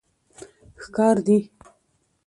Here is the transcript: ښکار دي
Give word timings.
ښکار 0.83 1.17
دي 1.25 1.37